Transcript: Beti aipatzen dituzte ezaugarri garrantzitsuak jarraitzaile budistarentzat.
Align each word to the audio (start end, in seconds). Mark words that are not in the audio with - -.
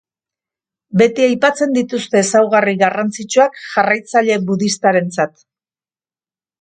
Beti 1.01 1.25
aipatzen 1.25 1.75
dituzte 1.75 2.19
ezaugarri 2.25 2.73
garrantzitsuak 2.85 3.59
jarraitzaile 3.67 4.39
budistarentzat. 4.51 5.39